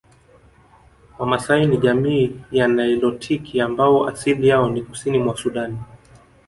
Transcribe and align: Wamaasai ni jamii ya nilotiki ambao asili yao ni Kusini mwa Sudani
Wamaasai 1.19 1.65
ni 1.65 1.77
jamii 1.77 2.39
ya 2.51 2.67
nilotiki 2.67 3.61
ambao 3.61 4.07
asili 4.07 4.47
yao 4.47 4.69
ni 4.69 4.81
Kusini 4.81 5.19
mwa 5.19 5.37
Sudani 5.37 5.77